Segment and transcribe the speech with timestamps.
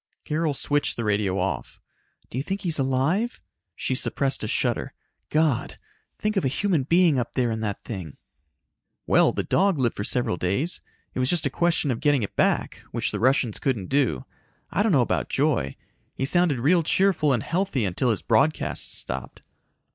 [0.25, 1.79] Carol switched the radio off.
[2.31, 3.39] "Do you think he's alive?"
[3.75, 4.95] She suppressed a shudder.
[5.29, 5.77] "God!
[6.17, 8.17] Think of a human being up there in that thing."
[9.05, 10.81] "Well, the dog lived for several days.
[11.13, 14.25] It was just a question of getting it back, which the Russians couldn't do.
[14.71, 15.75] I don't know about Joy.
[16.15, 19.43] He sounded real cheerful and healthy until his broadcasts stopped."